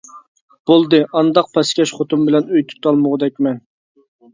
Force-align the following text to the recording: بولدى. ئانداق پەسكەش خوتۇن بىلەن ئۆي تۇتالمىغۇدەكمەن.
بولدى. 0.69 1.01
ئانداق 1.21 1.51
پەسكەش 1.59 1.95
خوتۇن 2.01 2.27
بىلەن 2.33 2.51
ئۆي 2.55 2.69
تۇتالمىغۇدەكمەن. 2.75 3.67